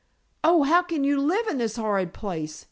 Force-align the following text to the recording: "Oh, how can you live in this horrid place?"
"Oh, 0.43 0.63
how 0.63 0.81
can 0.81 1.03
you 1.03 1.21
live 1.21 1.45
in 1.45 1.59
this 1.59 1.75
horrid 1.75 2.11
place?" 2.11 2.59